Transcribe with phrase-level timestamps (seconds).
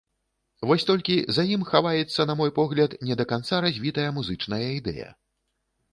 [0.69, 5.09] Вось толькі за ім хаваецца, на мой погляд, не да канца развітая музычная ідэя.